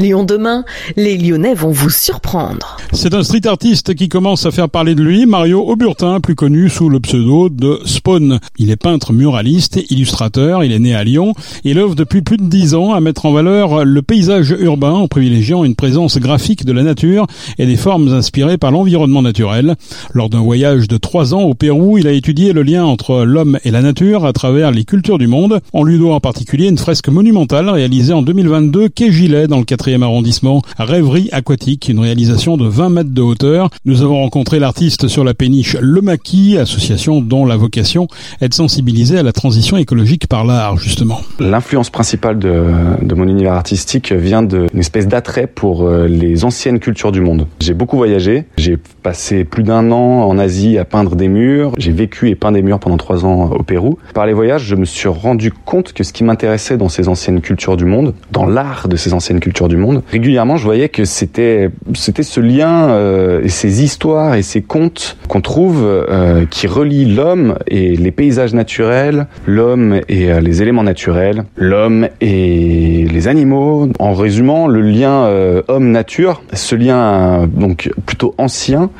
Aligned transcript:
Lyon 0.00 0.24
demain, 0.24 0.64
les 0.96 1.18
Lyonnais 1.18 1.52
vont 1.52 1.72
vous 1.72 1.90
surprendre. 1.90 2.78
C'est 2.94 3.12
un 3.12 3.22
street 3.22 3.46
artiste 3.46 3.94
qui 3.94 4.08
commence 4.08 4.46
à 4.46 4.50
faire 4.50 4.70
parler 4.70 4.94
de 4.94 5.02
lui, 5.02 5.26
Mario 5.26 5.60
Auburtin, 5.60 6.20
plus 6.20 6.34
connu 6.34 6.70
sous 6.70 6.88
le 6.88 7.00
pseudo 7.00 7.50
de 7.50 7.80
Spawn. 7.84 8.40
Il 8.56 8.70
est 8.70 8.76
peintre 8.76 9.12
muraliste, 9.12 9.78
illustrateur, 9.90 10.64
il 10.64 10.72
est 10.72 10.78
né 10.78 10.94
à 10.94 11.04
Lyon. 11.04 11.34
Il 11.64 11.78
œuvre 11.78 11.94
depuis 11.94 12.22
plus 12.22 12.38
de 12.38 12.44
dix 12.44 12.74
ans 12.74 12.94
à 12.94 13.00
mettre 13.00 13.26
en 13.26 13.32
valeur 13.32 13.84
le 13.84 14.00
paysage 14.00 14.56
urbain 14.58 14.92
en 14.92 15.06
privilégiant 15.06 15.64
une 15.64 15.74
présence 15.74 16.16
graphique 16.16 16.64
de 16.64 16.72
la 16.72 16.82
nature 16.82 17.26
et 17.58 17.66
des 17.66 17.76
formes 17.76 18.08
inspirées 18.08 18.56
par 18.56 18.70
l'environnement 18.70 19.20
naturel. 19.20 19.76
Lors 20.14 20.30
d'un 20.30 20.40
voyage 20.40 20.88
de 20.88 20.96
trois 20.96 21.34
ans 21.34 21.42
au 21.42 21.52
Pérou, 21.52 21.98
il 21.98 22.06
a 22.06 22.12
étudié 22.12 22.54
le 22.54 22.62
lien 22.62 22.86
entre 22.86 23.24
l'homme 23.24 23.58
et 23.64 23.70
la 23.70 23.82
nature 23.82 24.24
à 24.24 24.32
travers 24.32 24.70
les 24.70 24.84
cultures 24.84 25.18
du 25.18 25.26
monde. 25.26 25.60
On 25.74 25.84
lui 25.84 25.98
doit 25.98 26.14
en 26.14 26.20
particulier 26.20 26.68
une 26.68 26.78
fresque 26.78 27.08
monumentale 27.08 27.68
réalisée 27.68 28.14
en 28.14 28.22
2022 28.22 28.88
quai 28.88 29.12
Gilet 29.12 29.46
dans 29.46 29.58
le 29.58 29.66
4e 29.90 30.02
arrondissement. 30.02 30.62
Rêverie 30.78 31.28
aquatique, 31.32 31.88
une 31.88 32.00
réalisation 32.00 32.56
de 32.56 32.66
20 32.66 32.88
mètres 32.90 33.10
de 33.10 33.22
hauteur. 33.22 33.70
Nous 33.84 34.02
avons 34.02 34.20
rencontré 34.20 34.58
l'artiste 34.58 35.08
sur 35.08 35.24
la 35.24 35.34
péniche 35.34 35.76
Le 35.80 36.00
Maquis, 36.00 36.58
association 36.58 37.20
dont 37.20 37.44
la 37.44 37.56
vocation 37.56 38.08
est 38.40 38.48
de 38.48 38.54
sensibiliser 38.54 39.18
à 39.18 39.22
la 39.22 39.32
transition 39.32 39.76
écologique 39.76 40.26
par 40.26 40.44
l'art, 40.44 40.76
justement. 40.76 41.20
L'influence 41.38 41.90
principale 41.90 42.38
de, 42.38 42.64
de, 43.02 43.14
mon 43.14 43.28
univers 43.28 43.54
artistique 43.54 44.12
vient 44.12 44.42
d'une 44.42 44.68
espèce 44.78 45.08
d'attrait 45.08 45.46
pour 45.46 45.86
euh, 45.86 46.06
les 46.06 46.44
anciennes 46.44 46.78
cultures 46.78 47.12
du 47.12 47.20
monde. 47.20 47.46
J'ai 47.60 47.74
beaucoup 47.74 47.96
voyagé, 47.96 48.44
j'ai 48.56 48.76
passé 49.02 49.44
plus 49.44 49.62
d'un 49.62 49.90
an 49.90 50.24
en 50.28 50.38
Asie 50.38 50.78
à 50.78 50.84
peindre 50.84 51.16
des 51.16 51.28
murs, 51.28 51.72
j'ai 51.78 51.92
vécu 51.92 52.28
et 52.28 52.34
peint 52.34 52.52
des 52.52 52.62
murs 52.62 52.78
pendant 52.78 52.96
trois 52.96 53.24
ans 53.24 53.50
au 53.50 53.62
Pérou. 53.62 53.98
Par 54.14 54.26
les 54.26 54.32
voyages, 54.32 54.64
je 54.64 54.74
me 54.76 54.84
suis 54.84 55.08
rendu 55.08 55.52
compte 55.52 55.92
que 55.92 56.04
ce 56.04 56.12
qui 56.12 56.24
m'intéressait 56.24 56.76
dans 56.76 56.88
ces 56.88 57.08
anciennes 57.08 57.40
cultures 57.40 57.76
du 57.76 57.84
monde, 57.84 58.14
dans 58.30 58.46
l'art 58.46 58.88
de 58.88 58.96
ces 58.96 59.12
anciennes 59.14 59.40
cultures 59.40 59.68
du 59.68 59.76
monde, 59.76 59.79
régulièrement 60.10 60.56
je 60.56 60.64
voyais 60.64 60.88
que 60.88 61.04
c'était 61.04 61.70
c'était 61.94 62.22
ce 62.22 62.40
lien 62.40 62.90
euh, 62.90 63.42
ces 63.60 63.82
histoires 63.82 64.34
et 64.34 64.42
ces 64.42 64.62
contes 64.62 65.16
qu'on 65.28 65.40
trouve 65.40 65.82
euh, 65.84 66.46
qui 66.46 66.66
relient 66.66 67.14
l'homme 67.14 67.56
et 67.66 67.94
les 67.96 68.10
paysages 68.10 68.54
naturels, 68.54 69.26
l'homme 69.46 70.00
et 70.08 70.30
euh, 70.30 70.40
les 70.40 70.62
éléments 70.62 70.82
naturels, 70.82 71.44
l'homme 71.56 72.08
et 72.20 73.06
les 73.10 73.28
animaux. 73.28 73.88
En 73.98 74.14
résumant, 74.14 74.66
le 74.66 74.80
lien 74.80 75.28
homme-nature, 75.68 76.42
ce 76.52 76.74
lien 76.74 77.48
donc 77.52 77.90
plutôt 78.06 78.34
ancien 78.38 78.90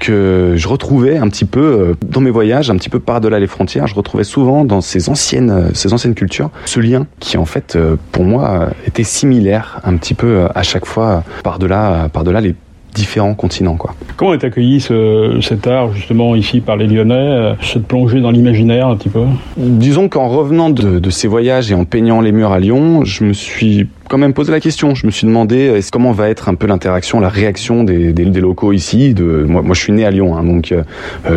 que 0.00 0.54
je 0.56 0.68
retrouvais 0.68 1.16
un 1.16 1.28
petit 1.28 1.44
peu 1.44 1.94
dans 2.06 2.20
mes 2.20 2.30
voyages, 2.30 2.70
un 2.70 2.76
petit 2.76 2.88
peu 2.88 2.98
par-delà 2.98 3.38
les 3.38 3.46
frontières, 3.46 3.86
je 3.86 3.94
retrouvais 3.94 4.24
souvent 4.24 4.64
dans 4.64 4.80
ces 4.80 5.08
anciennes 5.08 5.70
ces 5.74 5.92
anciennes 5.92 6.14
cultures 6.14 6.50
ce 6.64 6.80
lien 6.80 7.06
qui 7.20 7.36
en 7.36 7.44
fait 7.44 7.78
pour 8.12 8.24
moi 8.24 8.70
était 8.86 9.04
similaire 9.04 9.80
un 9.84 9.96
petit 9.96 10.14
peu 10.14 10.17
à 10.24 10.62
chaque 10.62 10.86
fois 10.86 11.22
par-delà 11.42 12.08
par-delà 12.12 12.40
les 12.40 12.54
différents 12.94 13.34
continents. 13.34 13.76
Quoi. 13.76 13.94
Comment 14.16 14.34
est 14.34 14.44
accueilli 14.44 14.80
ce, 14.80 15.38
cet 15.40 15.66
art 15.66 15.92
justement 15.94 16.34
ici 16.34 16.60
par 16.60 16.76
les 16.76 16.86
Lyonnais, 16.86 17.14
euh, 17.14 17.54
cette 17.62 17.86
plongée 17.86 18.20
dans 18.20 18.30
l'imaginaire 18.30 18.88
un 18.88 18.96
petit 18.96 19.08
peu? 19.08 19.24
Disons 19.56 20.08
qu'en 20.08 20.28
revenant 20.28 20.70
de, 20.70 20.98
de, 20.98 21.10
ces 21.10 21.28
voyages 21.28 21.70
et 21.70 21.74
en 21.74 21.84
peignant 21.84 22.20
les 22.20 22.32
murs 22.32 22.52
à 22.52 22.58
Lyon, 22.58 23.04
je 23.04 23.24
me 23.24 23.32
suis 23.32 23.88
quand 24.08 24.18
même 24.18 24.34
posé 24.34 24.52
la 24.52 24.60
question. 24.60 24.94
Je 24.94 25.06
me 25.06 25.10
suis 25.10 25.26
demandé 25.26 25.56
est-ce 25.56 25.92
comment 25.92 26.12
va 26.12 26.28
être 26.28 26.48
un 26.48 26.54
peu 26.54 26.66
l'interaction, 26.66 27.20
la 27.20 27.28
réaction 27.28 27.84
des, 27.84 28.12
des, 28.12 28.24
des, 28.24 28.40
locaux 28.40 28.72
ici. 28.72 29.14
De 29.14 29.44
moi, 29.48 29.62
moi, 29.62 29.74
je 29.74 29.80
suis 29.80 29.92
né 29.92 30.04
à 30.04 30.10
Lyon, 30.10 30.36
hein, 30.36 30.44
donc 30.44 30.72
euh, 30.72 30.82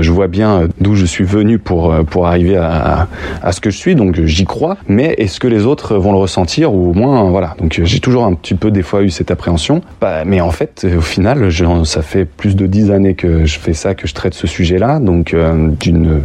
je 0.01 0.11
vois 0.11 0.27
bien 0.27 0.67
d'où 0.79 0.95
je 0.95 1.05
suis 1.05 1.23
venu 1.23 1.59
pour 1.59 1.93
pour 2.05 2.27
arriver 2.27 2.57
à, 2.57 3.01
à, 3.01 3.07
à, 3.41 3.51
ce 3.51 3.61
que 3.61 3.69
je 3.69 3.77
suis. 3.77 3.95
Donc 3.95 4.19
j'y 4.25 4.45
crois. 4.45 4.77
Mais 4.87 5.15
est-ce 5.17 5.39
que 5.39 5.47
les 5.47 5.65
autres 5.65 5.95
vont 5.95 6.11
le 6.11 6.17
ressentir 6.17 6.73
ou 6.73 6.91
au 6.91 6.93
moins 6.93 7.29
voilà. 7.29 7.55
Donc 7.59 7.79
j'ai 7.83 7.99
toujours 7.99 8.25
un 8.25 8.33
petit 8.33 8.55
peu 8.55 8.71
des 8.71 8.81
fois 8.81 9.03
eu 9.03 9.09
cette 9.09 9.31
appréhension. 9.31 9.81
Bah, 9.99 10.23
mais 10.25 10.41
en 10.41 10.51
fait, 10.51 10.87
au 10.97 11.01
final, 11.01 11.49
je, 11.49 11.65
ça 11.83 12.01
fait 12.01 12.25
plus 12.25 12.55
de 12.55 12.67
dix 12.67 12.91
années 12.91 13.13
que 13.13 13.45
je 13.45 13.59
fais 13.59 13.73
ça, 13.73 13.95
que 13.95 14.07
je 14.07 14.13
traite 14.13 14.33
ce 14.33 14.47
sujet-là. 14.47 14.99
Donc 14.99 15.33
euh, 15.33 15.69
d'une 15.79 16.21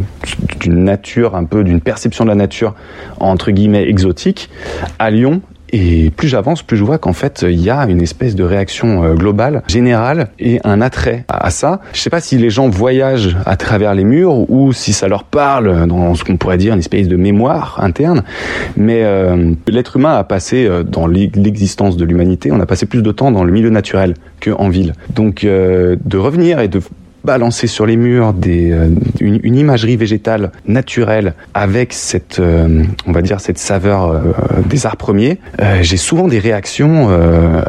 d'une 0.60 0.84
nature 0.84 1.34
un 1.34 1.44
peu 1.44 1.64
d'une 1.64 1.80
perception 1.80 2.24
de 2.24 2.30
la 2.30 2.34
nature 2.34 2.74
entre 3.20 3.50
guillemets 3.50 3.88
exotique 3.88 4.50
à 4.98 5.10
Lyon 5.10 5.40
et 5.72 6.10
plus 6.10 6.28
j'avance, 6.28 6.62
plus 6.62 6.76
je 6.76 6.84
vois 6.84 6.98
qu'en 6.98 7.12
fait, 7.12 7.44
il 7.48 7.60
y 7.60 7.70
a 7.70 7.84
une 7.86 8.02
espèce 8.02 8.34
de 8.34 8.44
réaction 8.44 9.14
globale, 9.14 9.62
générale, 9.68 10.28
et 10.38 10.60
un 10.64 10.80
attrait 10.80 11.24
à 11.28 11.50
ça. 11.50 11.80
Je 11.92 12.00
sais 12.00 12.10
pas 12.10 12.20
si 12.20 12.38
les 12.38 12.50
gens 12.50 12.68
voyagent 12.68 13.36
à 13.46 13.56
travers 13.56 13.94
les 13.94 14.04
murs 14.04 14.50
ou 14.50 14.72
si 14.72 14.92
ça 14.92 15.08
leur 15.08 15.24
parle 15.24 15.86
dans 15.86 16.14
ce 16.14 16.24
qu'on 16.24 16.36
pourrait 16.36 16.58
dire 16.58 16.72
une 16.72 16.80
espèce 16.80 17.08
de 17.08 17.16
mémoire 17.16 17.78
interne. 17.82 18.22
Mais 18.76 19.02
euh, 19.02 19.52
l'être 19.66 19.96
humain 19.96 20.14
a 20.14 20.24
passé 20.24 20.68
dans 20.84 21.06
l'existence 21.06 21.96
de 21.96 22.04
l'humanité, 22.04 22.52
on 22.52 22.60
a 22.60 22.66
passé 22.66 22.86
plus 22.86 23.02
de 23.02 23.12
temps 23.12 23.30
dans 23.30 23.44
le 23.44 23.52
milieu 23.52 23.70
naturel 23.70 24.14
qu'en 24.42 24.68
ville. 24.68 24.92
Donc 25.14 25.44
euh, 25.44 25.96
de 26.04 26.18
revenir 26.18 26.60
et 26.60 26.68
de 26.68 26.80
balancer 27.26 27.66
sur 27.66 27.84
les 27.84 27.96
murs 27.96 28.32
des, 28.32 28.70
euh, 28.70 28.88
une, 29.20 29.56
imagerie 29.56 29.96
végétale 29.96 30.52
naturelle 30.66 31.34
avec 31.52 31.92
cette, 31.92 32.38
euh, 32.38 32.84
on 33.06 33.12
va 33.12 33.20
dire, 33.20 33.40
cette 33.40 33.58
saveur 33.58 34.10
euh, 34.10 34.20
des 34.64 34.86
arts 34.86 34.96
premiers, 34.96 35.38
j'ai 35.82 35.96
souvent 35.96 36.28
des 36.28 36.38
réactions 36.38 37.08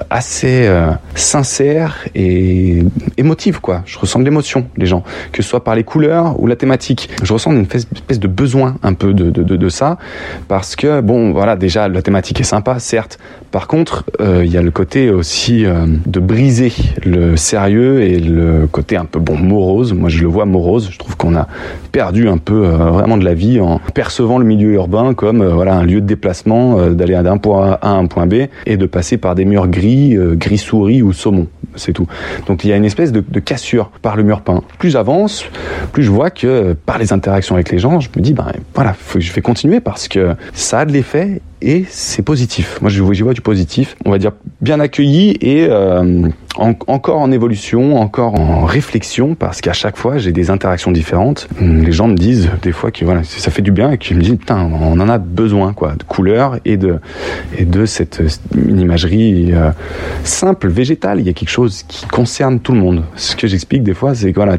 assez 0.10 0.70
sincères 1.16 2.06
et 2.14 2.84
émotives, 3.18 3.60
quoi. 3.60 3.82
Je 3.86 3.98
ressens 3.98 4.20
de 4.20 4.26
l'émotion, 4.26 4.68
les 4.78 4.86
gens, 4.86 5.04
que 5.32 5.42
ce 5.42 5.50
soit 5.50 5.64
par 5.64 5.76
les 5.76 5.84
couleurs 5.84 6.40
ou 6.40 6.46
la 6.46 6.56
thématique. 6.56 7.10
Je 7.24 7.34
ressens 7.34 7.52
une 7.52 7.66
espèce 7.72 8.20
de 8.20 8.28
besoin 8.28 8.76
un 8.84 8.94
peu 8.94 9.14
de, 9.14 9.32
de, 9.32 9.42
de, 9.42 9.56
de 9.56 9.70
ça, 9.70 9.98
parce 10.48 10.76
que, 10.76 11.02
bon, 11.02 11.32
voilà, 11.32 11.56
déjà, 11.56 11.88
la 11.88 12.02
thématique 12.04 12.40
est 12.42 12.46
sympa, 12.56 12.78
certes. 12.80 13.18
Par 13.52 13.68
contre, 13.68 14.06
il 14.20 14.52
y 14.52 14.58
a 14.58 14.62
le 14.62 14.72
côté 14.72 15.10
aussi 15.10 15.66
de 15.66 16.20
briser 16.20 16.74
le 17.04 17.36
sérieux 17.38 18.02
et 18.04 18.20
le 18.20 18.68
côté 18.68 18.98
un 18.98 19.06
peu 19.06 19.20
bon 19.20 19.38
morose. 19.48 19.94
Moi, 19.94 20.10
je 20.10 20.22
le 20.22 20.28
vois 20.28 20.46
morose. 20.46 20.90
Je 20.92 20.98
trouve 20.98 21.18
qu'on 21.18 21.36
a 21.36 21.48
perdu 21.92 22.30
un 22.30 22.38
peu 22.38 22.66
euh, 22.66 22.78
vraiment 22.78 23.18
de 23.18 23.26
la 23.26 23.34
vie 23.34 23.60
en 23.60 23.80
percevant 23.94 24.38
le 24.38 24.46
milieu 24.46 24.74
urbain 24.74 25.14
comme 25.14 25.42
euh, 25.42 25.54
voilà 25.54 25.76
un 25.76 25.84
lieu 25.84 26.02
de 26.02 26.06
déplacement, 26.06 26.80
euh, 26.80 26.90
d'aller 26.92 27.20
d'un 27.24 27.38
point 27.38 27.78
A 27.82 27.90
à 27.90 27.90
un 27.92 28.06
point 28.06 28.28
B 28.28 28.48
et 28.66 28.78
de 28.78 28.86
passer 28.86 29.18
par 29.18 29.36
des 29.36 29.46
murs 29.46 29.68
gris, 29.68 30.16
gris 30.34 30.58
souris 30.58 31.02
ou 31.02 31.14
saumon. 31.14 31.48
C'est 31.76 31.94
tout. 31.94 32.08
Donc 32.48 32.64
il 32.64 32.70
y 32.70 32.74
a 32.74 32.76
une 32.76 32.86
espèce 32.86 33.12
de, 33.12 33.22
cassure 33.40 33.92
par 34.02 34.16
le 34.16 34.24
mur 34.24 34.42
peint. 34.42 34.64
Plus 34.80 34.90
j'avance, 34.90 35.46
plus 35.92 36.04
je 36.04 36.12
vois 36.12 36.32
que 36.32 36.74
par 36.74 36.98
les 36.98 37.14
interactions 37.14 37.56
avec 37.56 37.72
les 37.72 37.80
gens, 37.80 38.00
je 38.00 38.10
me 38.16 38.22
dis 38.22 38.34
ben 38.34 38.52
voilà, 38.74 38.96
je 39.16 39.32
vais 39.32 39.42
continuer 39.42 39.80
parce 39.80 40.08
que 40.08 40.36
ça 40.54 40.80
a 40.80 40.86
de 40.86 40.92
l'effet 40.92 41.42
et 41.62 41.86
c'est 41.90 42.22
positif. 42.22 42.80
Moi, 42.82 42.92
j'y 42.92 43.00
vois, 43.00 43.34
du 43.34 43.42
positif. 43.42 43.96
On 44.06 44.12
va 44.12 44.18
dire 44.18 44.32
bien 44.62 44.80
accueilli 44.80 45.38
et 45.42 45.68
euh, 45.70 46.28
en, 46.58 46.74
encore 46.88 47.20
en 47.20 47.32
évolution, 47.32 47.98
encore 48.00 48.40
en 48.40 48.66
réflexion, 48.66 49.36
parce 49.36 49.62
qu'à 49.62 49.74
chaque 49.74 49.98
fois, 49.98 50.18
j'ai 50.18 50.32
des 50.32 50.50
interactions 50.50 50.92
différentes. 50.92 51.48
Les 51.60 51.92
gens 51.92 52.08
me 52.08 52.16
disent 52.16 52.50
des 52.62 52.72
fois 52.72 52.92
que 52.92 53.06
voilà, 53.06 53.24
ça 53.24 53.52
fait 53.52 53.62
du 53.62 53.72
bien 53.72 53.92
et 53.92 53.98
qu'ils 53.98 54.18
me 54.18 54.22
disent 54.22 54.38
putain, 54.38 54.70
on 54.82 55.00
en 55.00 55.10
a 55.10 55.18
besoin 55.18 55.74
quoi, 55.74 55.94
de 55.94 56.04
couleurs 56.04 56.58
et 56.66 56.78
de 56.78 57.00
et 57.58 57.66
de 57.66 57.86
cette 57.86 58.22
imagerie 58.56 59.52
euh, 59.54 59.72
simple, 60.24 60.68
végétale. 60.68 61.20
Il 61.20 61.26
y 61.26 61.30
a 61.30 61.34
quelque 61.34 61.50
chose 61.50 61.84
qui 61.88 62.06
concerne 62.08 62.60
tout 62.60 62.74
le 62.74 62.80
monde. 62.80 63.04
Ce 63.16 63.36
que 63.36 63.48
j'explique 63.48 63.84
des 63.84 63.94
fois, 63.94 64.16
c'est 64.16 64.32
que 64.32 64.36
voilà, 64.36 64.58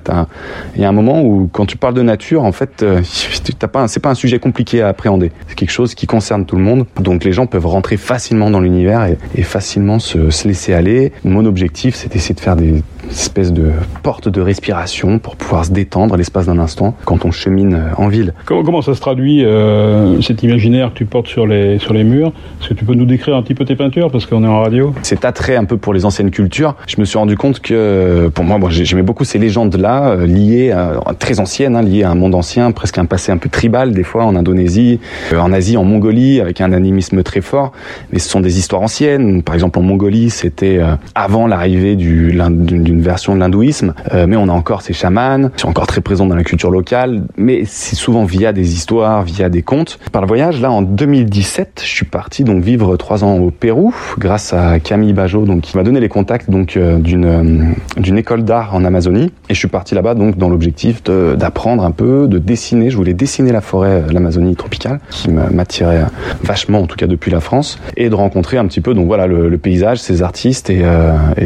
il 0.75 0.83
y 0.83 0.85
a 0.85 0.89
un 0.89 0.93
moment 0.93 1.23
où 1.23 1.49
quand 1.53 1.67
tu 1.67 1.77
parles 1.77 1.95
de 1.95 2.03
nature, 2.03 2.45
en 2.45 2.53
fait, 2.53 2.83
euh, 2.83 3.03
t'as 3.59 3.69
pas, 3.69 3.89
c'est 3.89 4.01
pas 4.01 4.11
un 4.11 4.15
sujet 4.15 4.39
compliqué 4.39 4.83
à 4.83 4.89
appréhender. 4.89 5.33
C'est 5.49 5.55
quelque 5.55 5.71
chose 5.71 5.95
qui 5.95 6.07
concerne 6.07 6.45
tout 6.47 6.57
le 6.57 6.63
monde. 6.63 6.87
Donc 7.01 7.25
les 7.25 7.33
gens 7.33 7.47
peuvent 7.47 7.67
rentrer 7.67 7.97
facilement 7.97 8.51
dans 8.51 8.61
l'univers 8.61 9.09
et, 9.35 9.43
facilement 9.43 9.99
se, 9.99 10.19
laisser 10.47 10.73
aller. 10.75 11.13
Mon 11.25 11.45
objectif, 11.45 11.88
c'est 11.97 12.13
d'essayer 12.13 12.35
de 12.35 12.41
faire 12.41 12.57
des 12.57 12.83
espèces 13.11 13.53
de 13.53 13.71
portes 14.03 14.29
de 14.29 14.41
respiration 14.41 15.19
pour 15.19 15.37
pouvoir 15.37 15.65
se 15.65 15.73
détendre 15.73 16.17
l'espace 16.17 16.47
d'un 16.47 16.59
instant 16.59 16.95
quand 17.05 17.25
on 17.25 17.31
chemine 17.31 17.81
en 17.97 18.09
ville. 18.09 18.35
Comment, 18.45 18.63
comment 18.63 18.83
ça 18.83 18.95
se 18.95 19.01
traduit 19.01 19.45
euh, 19.45 20.21
cet 20.23 20.43
imaginaire 20.43 20.93
que 20.93 20.99
tu 20.99 21.05
portes 21.05 21.27
sur 21.27 21.47
les, 21.47 21.79
sur 21.79 21.95
les 21.95 22.05
murs? 22.05 22.33
Est-ce 22.61 22.71
que 22.71 22.75
tu 22.75 22.85
peux 22.85 22.95
nous 22.95 23.07
décrire 23.07 23.37
un 23.37 23.43
petit 23.43 23.55
peu 23.55 23.65
tes 23.65 23.77
peintures 23.77 24.11
parce 24.11 24.27
qu'on 24.27 24.45
est 24.45 24.49
en 24.49 24.63
radio? 24.63 24.95
Cet 25.03 25.25
attrait 25.25 25.57
un 25.57 25.65
peu 25.65 25.77
pour 25.77 25.95
les 25.95 26.05
anciennes 26.05 26.31
cultures, 26.31 26.75
je 26.87 26.97
me 26.99 27.05
suis 27.05 27.19
rendu 27.19 27.37
compte 27.37 27.61
que 27.61 28.31
pour 28.35 28.45
moi, 28.45 28.59
bon, 28.59 28.69
j'aimais 28.71 29.03
beaucoup 29.03 29.25
ces 29.25 29.39
légendes-là 29.39 30.11
euh, 30.11 30.27
liées, 30.27 30.71
à, 30.71 31.01
très 31.19 31.41
anciennes, 31.41 31.77
hein, 31.77 31.83
liées 31.83 32.03
à 32.03 32.11
un 32.11 32.15
monde 32.15 32.35
ancien, 32.35 32.73
presque 32.73 32.99
un 32.99 33.05
passé 33.05 33.33
un 33.33 33.37
peu 33.37 33.49
tribal 33.49 33.93
des 33.93 34.03
fois 34.03 34.25
en 34.25 34.37
Indonésie, 34.37 35.01
euh, 35.33 35.39
en 35.39 35.53
Asie, 35.53 35.77
en 35.77 35.85
Mongolie, 35.85 36.41
avec 36.41 36.61
un 36.61 36.73
animisme 36.73 37.23
très 37.23 37.41
fort, 37.41 37.73
mais 38.13 38.19
ce 38.19 38.29
sont 38.29 38.41
des 38.41 38.59
histoires 38.59 38.83
anciennes. 38.83 39.43
Par 39.43 39.55
exemple, 39.55 39.79
en 39.79 39.83
Mongolie, 39.83 40.31
c'était 40.31 40.79
euh, 40.79 40.95
avant 41.15 41.47
l'arrivée 41.47 41.97
d'une 41.97 42.98
version 43.03 43.35
de 43.35 43.41
l'hindouisme, 43.41 43.95
mais 44.13 44.37
on 44.37 44.49
a 44.49 44.53
encore 44.53 44.83
ces 44.83 44.93
chamans, 44.93 45.51
qui 45.51 45.63
sont 45.63 45.69
encore 45.69 45.87
très 45.87 46.01
présents 46.01 46.27
dans 46.27 46.35
la 46.35 46.45
culture 46.45 46.71
locale, 46.71 47.23
mais 47.37 47.63
c'est 47.67 47.97
souvent 47.97 48.25
via 48.25 48.53
des 48.53 48.75
histoires, 48.75 49.23
via 49.23 49.49
des 49.49 49.63
contes. 49.63 49.99
Par 50.13 50.23
le 50.23 50.29
voyage, 50.29 50.61
là, 50.61 50.71
en 50.71 50.83
2017, 50.83 51.83
je 51.85 51.89
suis 51.89 52.07
parti 52.07 52.45
donc 52.45 52.63
vivre 52.63 52.97
trois 52.97 53.25
ans 53.25 53.37
au 53.39 53.51
Pérou, 53.51 53.95
grâce 54.19 54.53
à 54.53 54.79
Camille 54.81 55.13
Bajot, 55.13 55.45
donc 55.45 55.63
qui 55.63 55.77
m'a 55.77 55.83
donné 55.83 56.01
les 56.01 56.09
contacts 56.09 56.51
donc 56.51 56.79
d'une 56.79 57.75
d'une 57.97 58.19
école 58.19 58.45
d'art 58.45 58.75
en 58.75 58.85
Amazonie, 58.85 59.33
et 59.49 59.55
je 59.55 59.59
suis 59.59 59.69
parti 59.69 59.95
là-bas 59.95 60.15
donc 60.15 60.37
dans 60.37 60.49
l'objectif 60.49 61.03
d'apprendre 61.03 61.85
un 61.85 61.91
peu, 61.91 62.29
de 62.29 62.39
dessiner. 62.39 62.91
Je 62.91 62.97
voulais 62.97 63.15
dessiner 63.15 63.53
la 63.53 63.61
forêt, 63.61 64.05
l'Amazonie 64.11 64.57
tropicale, 64.57 65.01
qui 65.11 65.31
m'attirait 65.31 66.05
vachement, 66.43 66.81
en 66.81 66.87
tout 66.87 66.97
cas 66.97 67.07
depuis 67.07 67.31
la 67.31 67.41
France, 67.41 67.79
et 67.97 68.09
de 68.09 68.15
rencontrer 68.15 68.59
un 68.59 68.67
petit 68.67 68.81
peu 68.81 68.95
donc 68.95 69.07
voilà 69.07 69.27
le, 69.27 69.59
paysage, 69.59 69.99
ces 69.99 70.23
artistes, 70.23 70.71
et, 70.71 70.85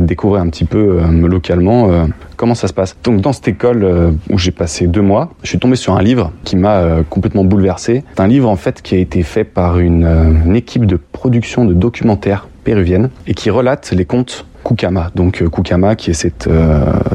découvrir 0.01 0.43
un 0.43 0.49
petit 0.49 0.65
peu 0.65 1.01
localement 1.43 2.07
comment 2.43 2.57
ça 2.57 2.67
se 2.67 2.73
passe. 2.73 2.97
Donc 3.05 3.21
dans 3.21 3.33
cette 3.33 3.47
école 3.47 3.85
euh, 3.85 4.11
où 4.29 4.37
j'ai 4.37 4.51
passé 4.51 4.89
deux 4.89 5.01
mois, 5.01 5.31
je 5.45 5.49
suis 5.49 5.61
tombé 5.61 5.77
sur 5.77 5.95
un 5.95 6.03
livre 6.03 6.33
qui 6.43 6.57
m'a 6.57 6.79
euh, 6.79 7.03
complètement 7.09 7.45
bouleversé. 7.45 8.03
C'est 8.17 8.21
un 8.21 8.27
livre 8.27 8.49
en 8.49 8.57
fait 8.57 8.83
qui 8.83 8.97
a 8.97 8.99
été 8.99 9.23
fait 9.23 9.45
par 9.45 9.79
une, 9.79 10.05
euh, 10.05 10.55
équipe 10.55 10.87
de 10.87 10.97
production 10.97 11.65
de 11.65 11.73
documentaires 11.73 12.49
péruvienne 12.65 13.11
et 13.29 13.35
qui 13.35 13.49
relate 13.49 13.93
les 13.93 14.05
contes 14.05 14.45
Kukama. 14.65 15.11
Donc 15.15 15.43
Kukama 15.49 15.97
qui 15.97 16.11
est 16.11 16.15
cette, 16.15 16.49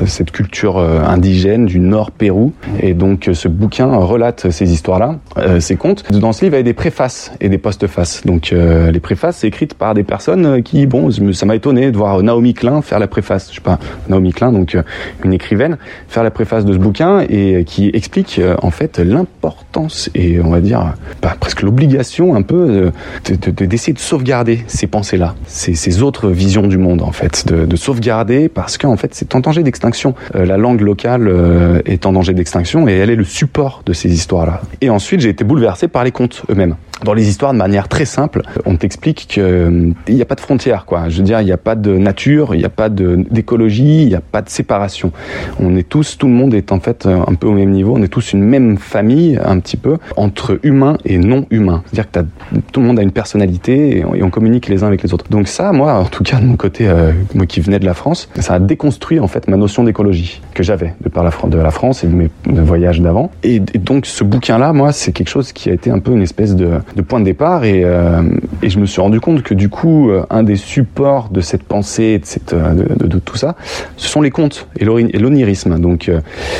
cette 0.05 0.31
culture 0.31 0.77
indigène 0.79 1.65
du 1.65 1.79
nord 1.79 2.11
Pérou. 2.11 2.53
Et 2.79 2.94
donc 2.94 3.29
ce 3.33 3.47
bouquin 3.47 3.88
relate 3.95 4.51
ces 4.51 4.71
histoires-là, 4.71 5.17
ces 5.59 5.75
contes. 5.75 6.03
Dans 6.11 6.33
ce 6.33 6.45
livre, 6.45 6.55
il 6.55 6.59
y 6.59 6.61
a 6.61 6.63
des 6.63 6.73
préfaces 6.73 7.31
et 7.39 7.49
des 7.49 7.57
postfaces. 7.57 8.25
Donc 8.25 8.51
les 8.51 8.99
préfaces, 8.99 9.38
c'est 9.38 9.47
écrites 9.47 9.73
par 9.73 9.94
des 9.94 10.03
personnes 10.03 10.61
qui, 10.63 10.85
bon, 10.85 11.09
ça 11.33 11.45
m'a 11.45 11.55
étonné 11.55 11.91
de 11.91 11.97
voir 11.97 12.21
Naomi 12.21 12.53
Klein 12.53 12.81
faire 12.81 12.99
la 12.99 13.07
préface. 13.07 13.49
Je 13.49 13.55
sais 13.55 13.61
pas, 13.61 13.79
Naomi 14.09 14.33
Klein, 14.33 14.51
donc 14.51 14.77
une 15.23 15.33
écrivaine, 15.33 15.77
faire 16.07 16.23
la 16.23 16.31
préface 16.31 16.65
de 16.65 16.73
ce 16.73 16.77
bouquin 16.77 17.19
et 17.29 17.63
qui 17.65 17.89
explique 17.94 18.41
en 18.61 18.71
fait 18.71 18.99
l'importance 18.99 20.09
et 20.15 20.39
on 20.39 20.49
va 20.49 20.61
dire 20.61 20.94
bah, 21.21 21.35
presque 21.39 21.61
l'obligation 21.61 22.35
un 22.35 22.41
peu 22.41 22.91
d'essayer 23.23 23.94
de, 23.94 23.97
de, 23.97 24.03
sauvegarder 24.03 24.63
ces 24.67 24.88
pensées-là, 24.88 25.35
ces, 25.47 25.75
ces, 25.75 26.01
autres 26.01 26.29
visions 26.29 26.67
du 26.67 26.77
monde 26.77 27.01
en 27.01 27.11
fait, 27.11 27.36
de, 27.45 27.65
de 27.65 27.75
sauvegarder 27.75 28.49
parce 28.49 28.77
qu'en 28.77 28.97
fait 28.97 29.13
c'est 29.13 29.35
en 29.35 29.39
danger 29.39 29.63
d'extinction. 29.63 30.15
Euh, 30.35 30.45
la 30.45 30.57
langue 30.57 30.81
locale 30.81 31.27
euh, 31.27 31.81
est 31.85 32.05
en 32.05 32.13
danger 32.13 32.33
d'extinction 32.33 32.87
et 32.87 32.93
elle 32.93 33.09
est 33.09 33.15
le 33.15 33.23
support 33.23 33.83
de 33.85 33.93
ces 33.93 34.11
histoires-là. 34.13 34.61
Et 34.81 34.89
ensuite 34.89 35.21
j'ai 35.21 35.29
été 35.29 35.43
bouleversé 35.43 35.87
par 35.87 36.03
les 36.03 36.11
contes 36.11 36.43
eux-mêmes 36.49 36.75
dans 37.03 37.13
les 37.13 37.29
histoires 37.29 37.53
de 37.53 37.57
manière 37.57 37.88
très 37.88 38.05
simple. 38.05 38.41
On 38.65 38.75
t'explique 38.75 39.27
qu'il 39.27 39.44
euh, 39.44 39.91
n'y 40.07 40.21
a 40.21 40.25
pas 40.25 40.35
de 40.35 40.41
frontières, 40.41 40.85
quoi. 40.85 41.09
Je 41.09 41.17
veux 41.17 41.23
dire, 41.23 41.41
il 41.41 41.45
n'y 41.45 41.51
a 41.51 41.57
pas 41.57 41.75
de 41.75 41.97
nature, 41.97 42.55
il 42.55 42.59
n'y 42.59 42.65
a 42.65 42.69
pas 42.69 42.89
d'écologie, 42.89 44.03
il 44.03 44.07
n'y 44.07 44.15
a 44.15 44.21
pas 44.21 44.41
de 44.41 44.49
séparation. 44.49 45.11
On 45.59 45.75
est 45.75 45.88
tous, 45.88 46.17
tout 46.17 46.27
le 46.27 46.33
monde 46.33 46.53
est 46.53 46.71
en 46.71 46.79
fait 46.79 47.05
euh, 47.05 47.19
un 47.27 47.33
peu 47.35 47.47
au 47.47 47.53
même 47.53 47.71
niveau. 47.71 47.94
On 47.95 48.03
est 48.03 48.07
tous 48.07 48.33
une 48.33 48.44
même 48.44 48.77
famille, 48.77 49.39
un 49.44 49.59
petit 49.59 49.77
peu, 49.77 49.97
entre 50.15 50.59
humains 50.63 50.97
et 51.05 51.17
non 51.17 51.45
humains. 51.51 51.83
C'est-à-dire 51.91 52.11
que 52.11 52.59
tout 52.71 52.79
le 52.79 52.88
monde 52.88 52.99
a 52.99 53.03
une 53.03 53.11
personnalité 53.11 53.97
et 53.97 54.05
on, 54.05 54.29
communique 54.29 54.67
les 54.67 54.83
uns 54.83 54.88
avec 54.88 55.03
les 55.03 55.13
autres. 55.13 55.25
Donc 55.29 55.47
ça, 55.47 55.71
moi, 55.71 55.94
en 55.94 56.05
tout 56.05 56.21
cas 56.21 56.39
de 56.39 56.45
mon 56.45 56.57
côté, 56.57 56.88
euh, 56.88 57.13
moi 57.33 57.45
qui 57.45 57.61
venais 57.61 57.79
de 57.79 57.85
la 57.85 57.94
France, 57.94 58.29
ça 58.39 58.55
a 58.55 58.59
déconstruit 58.59 59.19
en 59.19 59.27
fait 59.27 59.47
ma 59.47 59.55
notion 59.55 59.83
d'écologie 59.85 60.41
que 60.53 60.63
j'avais 60.63 60.94
de 61.01 61.09
par 61.09 61.23
la, 61.23 61.31
France 61.71 62.03
et 62.03 62.07
de 62.07 62.13
mes 62.13 62.29
voyages 62.45 63.01
d'avant. 63.01 63.31
Et, 63.44 63.55
et 63.55 63.77
donc 63.77 64.05
ce 64.05 64.23
bouquin-là, 64.23 64.73
moi, 64.73 64.91
c'est 64.91 65.13
quelque 65.13 65.29
chose 65.29 65.53
qui 65.53 65.69
a 65.69 65.73
été 65.73 65.89
un 65.89 65.99
peu 65.99 66.11
une 66.11 66.21
espèce 66.21 66.55
de 66.55 66.79
de 66.95 67.01
point 67.01 67.19
de 67.19 67.25
départ 67.25 67.63
et, 67.63 67.83
euh, 67.83 68.21
et, 68.61 68.69
je 68.69 68.79
me 68.79 68.85
suis 68.85 69.01
rendu 69.01 69.19
compte 69.19 69.43
que 69.43 69.53
du 69.53 69.69
coup 69.69 70.09
euh, 70.09 70.25
un 70.29 70.43
des 70.43 70.55
supports 70.55 71.29
de 71.29 71.41
cette 71.41 71.63
pensée 71.63 72.21
euh, 72.53 72.73
de, 72.73 73.07
de, 73.07 73.19
tout 73.19 73.37
ça 73.37 73.55
ce 73.97 74.07
sont 74.07 74.21
les 74.21 74.31
contes 74.31 74.67
et 74.79 74.85
l'onirisme. 74.85 75.79
Donc 75.79 76.11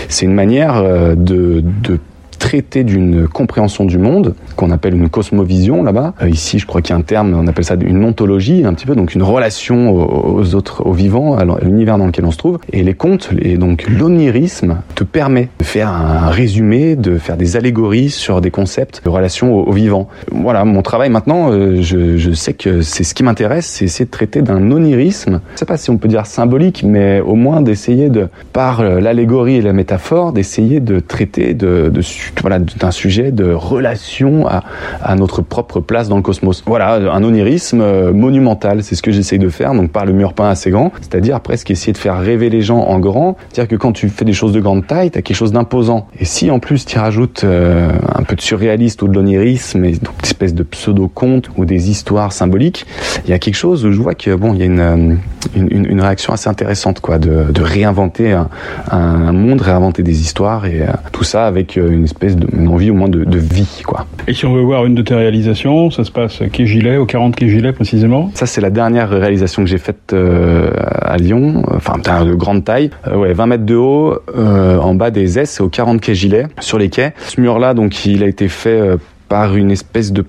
c'est 0.10 0.26
une 0.26 0.34
manière 0.34 0.84
de 1.16 1.64
traiter 2.38 2.84
d'une 2.84 3.28
compréhension 3.28 3.86
du 3.86 3.98
monde 3.98 4.36
qu'on 4.56 4.72
appelle 4.72 4.96
une 4.96 5.10
cosmovision 5.10 5.84
là-bas. 5.84 6.14
Euh, 6.22 6.30
ici, 6.30 6.60
je 6.60 6.66
crois 6.66 6.82
qu'il 6.82 6.92
y 6.92 6.94
a 6.94 6.98
un 6.98 7.02
terme, 7.02 7.34
on 7.38 7.48
appelle 7.48 7.66
ça 7.66 7.76
une 7.80 8.04
ontologie, 8.04 8.64
un 8.66 8.74
petit 8.74 8.86
peu, 8.86 8.96
donc 8.96 9.16
une 9.16 9.24
relation 9.24 9.92
aux, 9.92 10.56
autres, 10.56 10.86
aux 10.86 10.94
vivants, 10.94 11.38
à 11.38 11.46
l'univers 11.64 11.98
dans 11.98 12.08
lequel 12.08 12.26
on 12.26 12.32
se 12.32 12.38
trouve. 12.38 12.60
Et 12.72 12.84
les 12.84 12.94
contes, 12.94 13.30
et 13.40 13.58
donc 13.58 13.88
l'onirisme, 13.88 14.78
te 14.96 15.04
permet 15.04 15.50
de 15.60 15.64
faire 15.64 15.90
un 15.90 16.30
résumé, 16.30 16.96
de 16.96 17.18
faire 17.18 17.38
des 17.38 17.56
allégories 17.56 18.10
sur 18.10 18.42
des 18.42 18.52
concepts 18.52 19.02
de 19.04 19.10
relation 19.10 19.56
aux, 19.56 19.72
vivants. 19.72 20.08
Voilà, 20.32 20.66
mon 20.66 20.82
travail 20.82 21.10
maintenant, 21.10 21.52
euh, 21.52 21.82
je, 21.82 22.32
sais 22.34 22.54
que 22.54 22.82
c'est 22.82 23.04
ce 23.04 23.14
qui 23.14 23.24
m'intéresse, 23.24 23.66
c'est 23.66 23.86
essayer 23.86 24.06
de 24.06 24.12
traiter 24.12 24.42
d'un 24.42 24.72
onirisme. 24.72 25.42
Je 25.54 25.60
sais 25.60 25.66
pas 25.66 25.78
si 25.78 25.90
on 25.90 25.98
peut 25.98 26.08
dire 26.08 26.26
symbolique, 26.26 26.84
mais 26.84 27.20
au 27.20 27.36
moins 27.36 27.62
d'essayer 27.62 28.10
de, 28.10 28.28
par 28.54 28.84
l'allégorie 28.84 29.56
et 29.56 29.62
la 29.62 29.74
métaphore, 29.74 30.34
d'essayer 30.34 30.80
de 30.80 31.00
traiter 31.00 31.54
de, 31.54 31.90
de 31.94 32.02
voilà, 32.42 32.60
d'un 32.60 32.92
sujet 32.92 33.32
de 33.32 33.52
relation 33.52 34.48
à, 34.48 35.16
notre 35.16 35.42
propre 35.42 35.80
place 35.80 36.10
dans 36.10 36.18
le 36.18 36.22
cosmos. 36.22 36.64
Voilà, 36.66 36.94
un 37.12 37.24
onirisme 37.24 37.82
euh, 37.82 38.14
monumental, 38.14 38.84
c'est 38.84 38.96
ce 38.96 39.02
que 39.02 39.12
j'essaye 39.12 39.40
de 39.40 39.50
faire, 39.50 39.74
donc 39.74 39.92
par 39.92 40.06
le 40.06 40.14
mur 40.14 40.34
peint 40.34 40.50
assez 40.50 40.70
grand, 40.70 40.92
c'est-à-dire 41.02 41.40
presque 41.42 41.72
essayer 41.72 41.94
de 41.94 41.98
faire 41.98 42.20
rêver 42.20 42.50
les 42.50 42.62
gens 42.62 42.80
en 42.80 43.00
grand, 43.00 43.38
c'est-à-dire 43.50 43.70
que 43.70 43.76
quand 43.76 43.94
tu 43.94 44.10
fais 44.10 44.26
des 44.26 44.34
choses 44.34 44.52
de 44.52 44.60
grande 44.60 44.86
taille, 44.86 45.12
tu 45.12 45.18
as 45.18 45.22
quelque 45.22 45.38
chose 45.38 45.52
d'imposant. 45.52 46.08
Et 46.20 46.26
si 46.26 46.52
en 46.52 46.60
plus 46.60 46.86
tu 46.86 47.00
rajoutes 47.00 47.44
euh, 47.44 47.90
un 48.14 48.24
peu 48.24 48.36
de 48.36 48.42
surréaliste 48.42 49.02
ou 49.02 49.08
de 49.08 49.14
l'onirisme, 49.16 49.84
et 49.86 49.94
donc 49.94 50.14
une 50.20 50.26
espèce 50.26 50.54
de 50.54 50.64
pseudo-conte 50.64 51.50
ou 51.58 51.66
des 51.66 51.90
histoires 51.90 52.32
symboliques, 52.32 52.86
il 53.26 53.32
y 53.32 53.34
a 53.34 53.40
quelque 53.40 53.56
chose 53.56 53.86
où 53.86 53.92
je 53.92 54.00
vois 54.00 54.16
que 54.16 54.36
bon, 54.36 54.54
il 54.54 54.60
y 54.60 54.64
a 54.64 54.66
une, 54.66 54.80
euh, 54.80 55.16
une 55.56 56.02
réaction 56.02 56.34
assez 56.34 56.50
intéressante, 56.50 57.00
quoi, 57.00 57.18
de, 57.18 57.52
de 57.52 57.62
réinventer 57.62 58.34
un, 58.34 58.50
un, 58.92 59.32
monde, 59.32 59.62
réinventer 59.62 60.04
des 60.04 60.22
histoires 60.22 60.66
et 60.66 60.84
tout 61.12 61.24
ça 61.24 61.48
avec 61.48 61.76
une 61.76 62.04
espèce 62.04 62.17
une 62.22 62.68
envie 62.68 62.90
au 62.90 62.94
moins 62.94 63.10
de, 63.10 63.38
vie. 63.38 63.84
Quoi. 63.86 64.06
Et 64.28 64.34
si 64.34 64.46
on 64.46 64.54
veut 64.54 64.62
voir 64.62 64.86
une 64.86 64.96
de 64.96 65.02
tes 65.02 65.16
réalisations, 65.16 65.92
ça 65.92 66.04
se 66.04 66.12
passe 66.12 66.42
à 66.42 66.48
Quai-Gilet, 66.48 66.98
au 66.98 67.06
40 67.06 67.36
Quai-Gilet 67.36 67.74
précisément? 67.74 68.32
Ça, 68.34 68.46
c'est 68.46 68.62
la 68.62 68.70
dernière 68.70 69.10
réalisation 69.10 69.64
que 69.64 69.70
j'ai 69.70 69.78
faite 69.78 70.14
euh, 70.14 70.72
à 71.02 71.18
Lyon, 71.18 71.64
enfin 71.74 71.98
de 71.98 72.34
grande 72.34 72.64
taille, 72.64 72.90
euh, 73.08 73.16
ouais, 73.16 73.34
20 73.34 73.46
mètres 73.46 73.66
de 73.66 73.76
haut, 73.76 74.18
euh, 74.36 74.80
en 74.80 74.96
bas 74.96 75.12
des 75.12 75.40
S, 75.40 75.62
au 75.62 75.70
40 75.70 76.02
Quai-Gilet, 76.02 76.48
sur 76.60 76.78
les 76.78 76.90
quais. 76.90 77.14
Ce 77.28 77.40
mur-là, 77.40 77.74
donc, 77.74 78.06
il 78.06 78.24
a 78.24 78.28
été 78.28 78.48
fait 78.48 78.98
par 79.28 79.56
une 79.56 79.72
espèce 79.72 80.12
de 80.12 80.26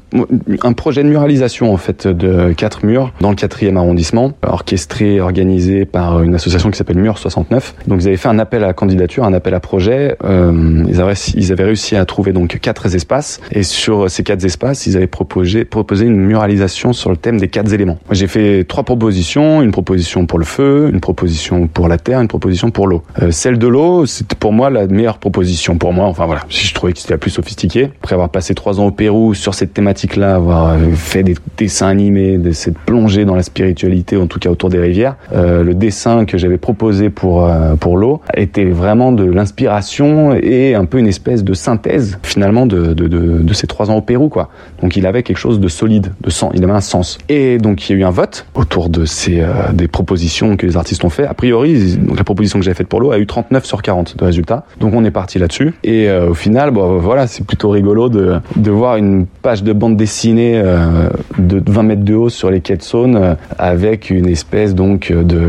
un 0.63 0.73
projet 0.73 1.03
de 1.03 1.09
muralisation 1.09 1.73
en 1.73 1.77
fait 1.77 2.07
de 2.07 2.53
quatre 2.53 2.85
murs 2.85 3.13
dans 3.21 3.31
le 3.31 3.37
quatrième 3.37 3.77
arrondissement, 3.77 4.33
orchestré, 4.43 5.21
organisé 5.21 5.85
par 5.85 6.23
une 6.23 6.35
association 6.35 6.71
qui 6.71 6.79
s'appelle 6.79 6.99
Mur 6.99 7.19
69. 7.19 7.75
Donc 7.87 8.03
ils 8.03 8.09
avaient 8.09 8.17
fait 8.17 8.29
un 8.29 8.39
appel 8.39 8.65
à 8.65 8.73
candidature, 8.73 9.25
un 9.25 9.33
appel 9.33 9.55
à 9.55 9.61
projet. 9.61 10.17
Euh, 10.25 10.85
ils, 10.89 11.01
avaient, 11.01 11.15
ils 11.35 11.53
avaient 11.53 11.65
réussi 11.65 11.97
à 11.97 12.05
trouver 12.05 12.33
donc 12.33 12.59
quatre 12.61 12.87
espaces 12.95 13.41
et 13.53 13.63
sur 13.63 14.11
ces 14.11 14.23
quatre 14.23 14.45
espaces, 14.45 14.87
ils 14.87 14.97
avaient 14.97 15.07
proposé 15.07 15.65
proposé 15.65 16.07
une 16.07 16.17
muralisation 16.17 16.93
sur 16.93 17.11
le 17.11 17.17
thème 17.17 17.39
des 17.39 17.49
quatre 17.49 17.73
éléments. 17.73 17.99
J'ai 18.11 18.27
fait 18.27 18.65
trois 18.65 18.85
propositions, 18.85 19.63
une 19.63 19.71
proposition 19.71 20.27
pour 20.27 20.39
le 20.39 20.45
feu, 20.45 20.91
une 20.93 21.01
proposition 21.01 21.67
pour 21.67 21.89
la 21.89 21.99
terre, 21.99 22.21
une 22.21 22.29
proposition 22.29 22.71
pour 22.71 22.87
l'eau. 22.87 23.03
Euh, 23.23 23.31
celle 23.31 23.59
de 23.59 23.67
l'eau, 23.67 24.07
c'était 24.07 24.37
pour 24.37 24.53
moi 24.53 24.71
la 24.71 24.87
meilleure 24.87 25.19
proposition 25.19 25.79
pour 25.79 25.93
moi. 25.93 26.07
Enfin 26.07 26.27
voilà, 26.27 26.43
si 26.51 26.67
je 26.67 26.75
trouvais 26.75 26.93
que 26.93 26.99
c'était 26.99 27.15
la 27.15 27.19
plus 27.19 27.31
sophistiquée. 27.31 27.91
Après 28.03 28.15
avoir 28.15 28.31
passé 28.31 28.55
trois 28.55 28.81
ans 28.81 28.88
au 28.89 28.91
Pérou 28.91 29.35
sur 29.35 29.55
cette 29.55 29.75
thématique-là, 29.75 30.37
avoir 30.37 30.71
euh, 30.71 30.93
fait 30.95 31.23
des 31.23 31.35
dessins 31.59 31.89
animés, 31.89 32.39
de 32.39 32.53
cette 32.53 32.79
plongée 32.79 33.25
dans 33.27 33.35
la 33.35 33.43
spiritualité, 33.43 34.17
en 34.17 34.27
tout 34.27 34.39
cas 34.39 34.51
autour 34.51 34.71
des 34.71 34.79
rivières. 34.79 35.17
Euh, 35.33 35.63
le 35.63 35.75
dessin 35.75 36.25
que 36.25 36.39
j'avais 36.39 36.57
proposé 36.57 37.11
pour 37.11 37.45
euh, 37.45 37.77
pour 37.77 37.99
l'eau 37.99 38.23
était 38.35 38.65
vraiment 38.65 39.13
de 39.13 39.25
l'inspiration 39.25 40.35
et 40.35 40.75
un 40.75 40.87
peu 40.87 40.99
une 40.99 41.07
espèce 41.07 41.45
de 41.45 41.53
synthèse 41.53 42.19
finalement 42.23 42.65
de, 42.65 42.95
de, 42.95 43.09
de, 43.09 43.53
ces 43.53 43.67
trois 43.67 43.91
ans 43.91 43.97
au 43.97 44.01
Pérou, 44.01 44.29
quoi. 44.29 44.49
Donc 44.81 44.97
il 44.97 45.07
avait 45.07 45.23
quelque 45.23 45.37
chose 45.37 45.61
de 45.61 45.69
solide, 45.69 46.13
de 46.23 46.31
sens, 46.31 46.53
il 46.55 46.65
avait 46.65 46.73
un 46.73 46.81
sens. 46.81 47.19
Et 47.29 47.59
donc 47.59 47.89
il 47.89 47.93
y 47.93 47.97
a 47.97 47.99
eu 47.99 48.05
un 48.05 48.11
vote 48.11 48.47
autour 48.55 48.89
de 48.89 49.05
ces 49.05 49.45
des 49.73 49.89
propositions 49.89 50.57
que 50.57 50.65
les 50.65 50.77
artistes 50.77 51.05
ont 51.05 51.11
fait. 51.11 51.27
A 51.27 51.35
priori, 51.35 51.97
donc 51.97 52.17
la 52.17 52.25
proposition 52.25 52.59
que 52.59 52.65
j'avais 52.65 52.77
faite 52.77 52.89
pour 52.89 53.01
l'eau 53.01 53.13
a 53.13 53.19
eu 53.19 53.27
39 53.27 53.67
sur 53.67 53.83
40 53.83 54.17
de 54.17 54.25
résultats. 54.25 54.65
Donc 54.81 54.95
on 54.95 55.05
est 55.05 55.11
parti 55.11 55.39
là-dessus. 55.39 55.75
Et 55.85 56.11
au 56.11 56.35
final, 56.35 56.71
bon, 56.71 56.99
voilà, 56.99 57.27
c'est 57.27 57.45
plutôt 57.45 57.69
rigolo 57.71 58.09
de, 58.09 58.41
de 58.57 58.71
une 58.87 59.27
page 59.27 59.63
de 59.63 59.73
bande 59.73 59.97
dessinée 59.97 60.61
euh, 60.63 61.09
de 61.39 61.63
20 61.67 61.83
mètres 61.83 62.05
de 62.05 62.15
haut 62.15 62.29
sur 62.29 62.51
les 62.51 62.61
quais 62.61 62.77
de 62.77 62.83
euh, 63.17 63.35
avec 63.59 64.11
une 64.11 64.29
espèce 64.29 64.75
donc 64.75 65.13
de 65.13 65.49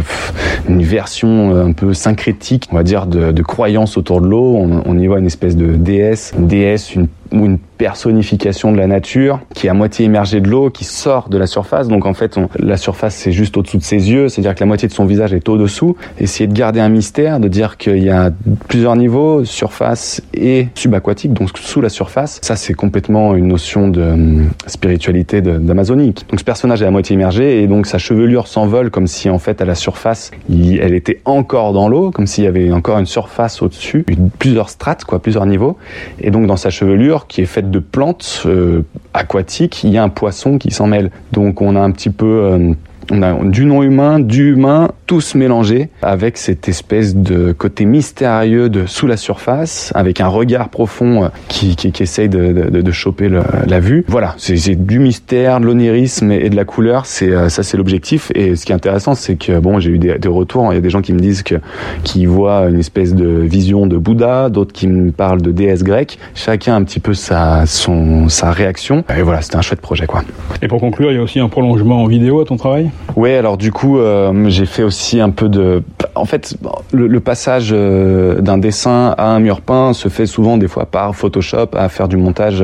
une 0.68 0.84
version 0.84 1.56
un 1.56 1.72
peu 1.72 1.94
syncrétique, 1.94 2.68
on 2.72 2.76
va 2.76 2.84
dire, 2.84 3.08
de, 3.08 3.32
de 3.32 3.42
croyance 3.42 3.98
autour 3.98 4.22
de 4.22 4.28
l'eau. 4.28 4.56
On, 4.56 4.84
on, 4.86 4.98
y 4.98 5.08
voit 5.08 5.20
une 5.20 5.26
espèce 5.26 5.56
de 5.56 5.76
déesse, 5.76 6.34
une 6.38 6.48
déesse, 6.48 6.96
une 6.96 7.08
ou 7.32 7.46
une 7.46 7.60
personnification 7.78 8.72
de 8.72 8.78
la 8.78 8.88
nature 8.88 9.40
qui 9.54 9.68
est 9.68 9.70
à 9.70 9.74
moitié 9.74 10.06
immergée 10.06 10.42
de 10.42 10.50
l'eau, 10.50 10.70
qui 10.70 10.84
sort 10.84 11.30
de 11.30 11.38
la 11.38 11.48
surface. 11.48 11.88
Donc 11.88 12.06
en 12.06 12.14
fait, 12.14 12.38
la 12.58 12.78
surface 12.78 13.16
c'est 13.16 13.32
juste 13.32 13.56
au-dessous 13.58 13.78
de 13.78 13.84
ses 13.84 14.12
yeux, 14.12 14.30
c'est-à-dire 14.30 14.56
que 14.56 14.60
la 14.60 14.66
moitié 14.66 14.88
de 14.88 14.94
son 14.94 15.06
visage 15.06 15.34
est 15.34 15.48
au-dessous. 15.48 15.96
Essayer 16.20 16.48
de 16.48 16.54
garder 16.54 16.80
un 16.80 16.90
mystère, 16.90 17.40
de 17.40 17.48
dire 17.48 17.78
qu'il 17.78 18.04
y 18.04 18.10
a 18.10 18.32
plusieurs 18.68 18.96
niveaux, 18.96 19.46
surface 19.46 20.22
et 20.34 20.68
subaquatique, 20.76 21.34
donc 21.34 21.50
sous 21.58 21.82
la 21.82 21.90
surface. 21.90 22.40
Ça 22.42 22.56
c'est 22.56 22.74
complètement 22.74 23.36
une 23.36 23.48
notion 23.48 23.88
de 23.88 24.02
hum, 24.02 24.50
spiritualité 24.68 25.42
d'Amazonique. 25.42 26.26
Donc 26.30 26.40
ce 26.40 26.46
personnage 26.46 26.82
est 26.82 26.86
à 26.86 26.92
moitié 26.92 27.14
immergé 27.14 27.64
et 27.64 27.68
donc 27.68 27.86
sa 27.86 27.98
chevelure 27.98 28.48
s'envole 28.48 28.90
comme 28.92 29.08
si 29.08 29.30
en 29.30 29.40
fait 29.40 29.62
à 29.62 29.66
la 29.66 29.76
surface, 29.76 30.32
elle 30.50 30.94
était 30.94 31.22
encore 31.26 31.74
dans 31.74 31.88
l'eau, 31.88 32.12
comme 32.12 32.28
s'il 32.28 32.44
y 32.44 32.48
avait 32.48 32.72
encore 32.72 33.00
une 33.00 33.06
surface 33.06 33.62
au-dessus, 33.62 34.06
plusieurs 34.38 34.70
strates, 34.70 35.06
quoi, 35.06 35.20
plusieurs 35.20 35.46
niveaux. 35.46 35.78
Et 36.20 36.32
donc 36.32 36.46
dans 36.48 36.58
sa 36.58 36.70
chevelure, 36.70 37.19
qui 37.28 37.42
est 37.42 37.46
faite 37.46 37.72
de 37.72 37.80
plantes 37.80 38.44
euh, 38.46 38.84
aquatiques, 39.14 39.84
il 39.84 39.92
y 39.92 39.98
a 39.98 40.04
un 40.04 40.10
poisson 40.10 40.58
qui 40.58 40.72
s'en 40.72 40.88
mêle. 40.88 41.12
Donc 41.32 41.62
on 41.62 41.76
a 41.76 41.80
un 41.80 41.92
petit 41.92 42.10
peu 42.10 42.26
euh, 42.26 42.74
on 43.12 43.22
a 43.22 43.34
du 43.34 43.66
non 43.66 43.84
humain, 43.84 44.20
du 44.20 44.52
humain, 44.52 44.90
tous 45.08 45.36
mélangés, 45.36 45.90
avec 46.02 46.38
cette 46.38 46.70
espèce 46.70 47.16
de 47.16 47.52
côté 47.52 47.86
mystérieux 47.86 48.70
de 48.70 48.86
sous 48.86 49.08
la 49.08 49.18
surface, 49.18 49.92
avec 49.96 50.22
un 50.22 50.28
regard 50.28 50.70
profond 50.70 51.24
euh, 51.24 51.28
qui, 51.48 51.76
qui, 51.76 51.92
qui 51.92 52.04
essaye 52.04 52.30
de, 52.30 52.70
de, 52.70 52.82
de 52.82 52.92
choper 52.92 53.30
la 53.68 53.80
vue. 53.80 54.06
Voilà, 54.08 54.36
c'est 54.38 54.76
du 54.76 55.00
mystère, 55.00 55.60
de 55.60 55.66
l'onirisme 55.66 56.32
et 56.32 56.50
de 56.50 56.56
la 56.56 56.66
couleur. 56.66 57.06
C'est 57.06 57.32
euh, 57.32 57.50
ça, 57.50 57.64
c'est 57.64 57.78
l'objectif. 57.78 58.32
Et 58.36 58.56
ce 58.56 58.66
qui 58.66 58.72
est 58.72 58.76
intéressant, 58.76 59.16
c'est 59.16 59.36
que 59.36 59.60
bon, 59.60 59.80
j'ai 59.80 59.92
eu 59.92 59.98
des, 59.98 60.18
des, 60.18 60.30
retours. 60.30 60.72
Il 60.72 60.76
y 60.76 60.78
a 60.78 60.82
des 60.82 60.90
gens 60.90 61.02
qui 61.02 61.14
me 61.14 61.20
disent 61.20 61.44
que 61.44 61.56
qui 62.04 62.26
voient 62.26 62.70
une 62.70 62.80
espèce 62.80 63.16
de 63.16 63.28
vision 63.28 63.88
de 63.88 63.98
Bouddha, 63.98 64.50
d'autres 64.50 64.74
qui 64.74 64.88
me 64.88 65.12
parlent 65.12 65.42
de 65.42 65.52
déesse 65.52 65.84
grecque. 65.84 66.20
Chacun 66.36 66.76
un 66.76 66.84
petit 66.84 67.00
peu 67.00 67.14
sa 67.14 67.66
son 67.66 68.30
sa 68.30 68.52
réaction. 68.52 69.04
Et 69.18 69.22
voilà, 69.22 69.42
c'était 69.42 69.58
un 69.58 69.62
chouette 69.62 69.82
projet, 69.82 70.06
quoi. 70.06 70.24
Et 70.62 70.68
pour 70.68 70.80
conclure, 70.80 71.12
il 71.12 71.16
y 71.16 71.20
a 71.20 71.24
aussi 71.24 71.40
un 71.40 71.50
prolongement 71.50 72.04
en 72.04 72.08
vidéo 72.08 72.42
à 72.42 72.46
ton 72.46 72.58
travail? 72.58 72.90
Ouais, 73.16 73.36
alors 73.36 73.58
du 73.58 73.72
coup, 73.72 74.00
euh, 74.00 74.50
j'ai 74.50 74.66
fait 74.66 74.84
aussi 74.84 75.20
un 75.20 75.30
peu 75.30 75.50
de. 75.50 75.84
En 76.16 76.26
fait, 76.26 76.56
le, 76.92 77.08
le 77.08 77.20
passage 77.20 77.70
euh, 77.72 78.42
d'un 78.42 78.58
dessin 78.58 79.14
à 79.18 79.28
un 79.28 79.40
mur 79.40 79.62
peint 79.62 79.94
se 79.94 80.10
fait 80.10 80.26
souvent 80.26 80.58
des 80.58 80.68
fois 80.68 80.86
par 80.86 81.16
Photoshop 81.16 81.70
à 81.74 81.90
faire 81.90 82.08
du 82.08 82.18
montage 82.18 82.64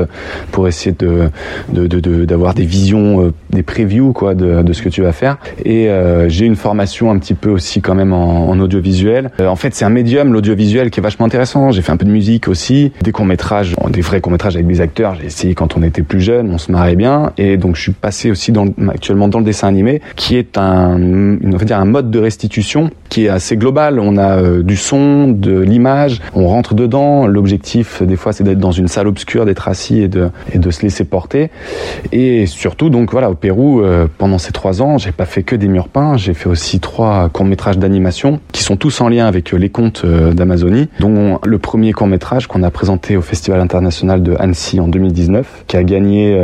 pour 0.51 0.67
essayer 0.67 0.91
de 0.97 1.29
d'avoir 1.71 2.53
de, 2.53 2.59
de, 2.59 2.63
des 2.63 2.67
visions, 2.67 3.25
euh, 3.25 3.33
des 3.51 3.63
previews 3.63 4.13
quoi 4.13 4.35
de, 4.35 4.61
de, 4.61 4.73
ce 4.73 4.81
que 4.81 4.89
tu 4.89 5.01
vas 5.01 5.11
faire. 5.11 5.37
Et 5.63 5.89
euh, 5.89 6.29
j'ai 6.29 6.45
une 6.45 6.55
formation 6.55 7.11
un 7.11 7.17
petit 7.19 7.33
peu 7.33 7.49
aussi 7.49 7.81
quand 7.81 7.95
même 7.95 8.13
en, 8.13 8.49
en 8.49 8.59
audiovisuel. 8.59 9.31
Euh, 9.39 9.47
en 9.47 9.55
fait, 9.55 9.73
c'est 9.73 9.85
un 9.85 9.89
médium 9.89 10.33
l'audiovisuel 10.33 10.89
qui 10.89 10.99
est 10.99 11.03
vachement 11.03 11.25
intéressant. 11.25 11.71
J'ai 11.71 11.81
fait 11.81 11.91
un 11.91 11.97
peu 11.97 12.05
de 12.05 12.11
musique 12.11 12.47
aussi, 12.47 12.91
des 13.01 13.11
courts 13.11 13.25
métrages, 13.25 13.75
des 13.89 14.01
vrais 14.01 14.21
courts 14.21 14.31
métrages 14.31 14.55
avec 14.55 14.67
des 14.67 14.81
acteurs. 14.81 15.15
J'ai 15.15 15.27
essayé 15.27 15.55
quand 15.55 15.77
on 15.77 15.83
était 15.83 16.03
plus 16.03 16.21
jeune, 16.21 16.51
on 16.53 16.57
se 16.57 16.71
marrait 16.71 16.95
bien. 16.95 17.31
Et 17.37 17.57
donc 17.57 17.75
je 17.75 17.81
suis 17.81 17.91
passé 17.91 18.31
aussi 18.31 18.51
dans, 18.51 18.67
actuellement 18.89 19.27
dans 19.27 19.39
le 19.39 19.45
dessin 19.45 19.67
animé, 19.67 20.01
qui 20.15 20.35
est 20.35 20.57
un, 20.57 20.99
on 20.99 21.57
va 21.57 21.65
dire 21.65 21.79
un 21.79 21.85
mode 21.85 22.11
de 22.11 22.19
restitution 22.19 22.89
qui 23.09 23.25
est 23.25 23.29
assez 23.35 23.57
global. 23.57 23.99
On 23.99 24.17
a 24.17 24.37
euh, 24.37 24.63
du 24.63 24.75
son, 24.75 25.27
de 25.27 25.59
l'image, 25.59 26.21
on 26.33 26.47
rentre 26.47 26.73
dedans. 26.73 27.27
L'objectif, 27.27 28.01
des 28.01 28.15
fois, 28.15 28.33
c'est 28.33 28.43
d'être 28.43 28.59
dans 28.59 28.71
une 28.71 28.87
salle 28.87 29.07
obscure, 29.07 29.45
d'être 29.45 29.67
assis 29.67 30.01
et 30.01 30.07
de, 30.07 30.31
se 30.71 30.81
laisser 30.81 31.03
porter. 31.03 31.51
Et 32.11 32.47
surtout, 32.47 32.89
donc 32.89 33.11
voilà, 33.11 33.29
au 33.29 33.35
Pérou, 33.35 33.81
euh, 33.81 34.07
pendant 34.17 34.39
ces 34.39 34.51
trois 34.51 34.81
ans, 34.81 34.97
j'ai 34.97 35.11
pas 35.11 35.25
fait 35.25 35.43
que 35.43 35.55
des 35.55 35.67
murs 35.67 35.89
peints. 35.89 36.17
J'ai 36.17 36.33
fait 36.33 36.49
aussi 36.49 36.79
trois 36.79 37.29
courts 37.29 37.45
métrages 37.45 37.77
d'animation 37.77 38.39
qui 38.51 38.63
sont 38.63 38.77
tous 38.77 38.99
en 39.01 39.09
lien 39.09 39.27
avec 39.27 39.53
euh, 39.53 39.57
les 39.57 39.69
contes 39.69 40.05
d'Amazonie, 40.05 40.89
dont 40.99 41.39
le 41.43 41.57
premier 41.59 41.91
court 41.91 42.07
métrage 42.07 42.47
qu'on 42.47 42.63
a 42.63 42.71
présenté 42.71 43.17
au 43.17 43.21
Festival 43.21 43.59
international 43.59 44.23
de 44.23 44.35
Annecy 44.39 44.79
en 44.79 44.87
2019, 44.87 45.65
qui 45.67 45.77
a 45.77 45.83
gagné 45.83 46.35